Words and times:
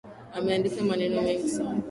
Ameandika 0.33 0.83
maneno 0.83 1.21
mengi 1.21 1.49
sana 1.49 1.79